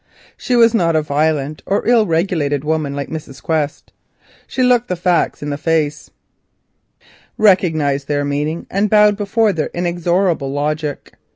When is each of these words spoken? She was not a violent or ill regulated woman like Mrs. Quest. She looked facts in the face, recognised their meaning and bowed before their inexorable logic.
She 0.35 0.55
was 0.55 0.73
not 0.73 0.95
a 0.95 1.03
violent 1.03 1.61
or 1.67 1.87
ill 1.87 2.07
regulated 2.07 2.63
woman 2.63 2.95
like 2.95 3.09
Mrs. 3.09 3.39
Quest. 3.39 3.91
She 4.47 4.63
looked 4.63 4.89
facts 4.97 5.43
in 5.43 5.51
the 5.51 5.59
face, 5.59 6.09
recognised 7.37 8.07
their 8.07 8.25
meaning 8.25 8.65
and 8.71 8.89
bowed 8.89 9.15
before 9.15 9.53
their 9.53 9.69
inexorable 9.75 10.51
logic. 10.51 11.13